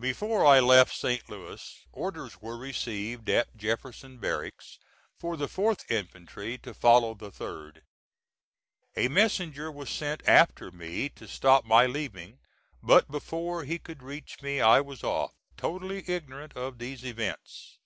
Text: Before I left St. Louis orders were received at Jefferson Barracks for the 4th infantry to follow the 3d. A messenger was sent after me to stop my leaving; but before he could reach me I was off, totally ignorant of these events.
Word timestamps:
Before 0.00 0.44
I 0.44 0.58
left 0.58 0.92
St. 0.92 1.30
Louis 1.30 1.62
orders 1.92 2.42
were 2.42 2.56
received 2.58 3.28
at 3.30 3.56
Jefferson 3.56 4.18
Barracks 4.18 4.80
for 5.20 5.36
the 5.36 5.46
4th 5.46 5.88
infantry 5.88 6.58
to 6.64 6.74
follow 6.74 7.14
the 7.14 7.30
3d. 7.30 7.82
A 8.96 9.06
messenger 9.06 9.70
was 9.70 9.88
sent 9.88 10.28
after 10.28 10.72
me 10.72 11.08
to 11.10 11.28
stop 11.28 11.64
my 11.64 11.86
leaving; 11.86 12.40
but 12.82 13.08
before 13.08 13.62
he 13.62 13.78
could 13.78 14.02
reach 14.02 14.42
me 14.42 14.60
I 14.60 14.80
was 14.80 15.04
off, 15.04 15.30
totally 15.56 16.02
ignorant 16.10 16.54
of 16.56 16.78
these 16.78 17.04
events. 17.04 17.78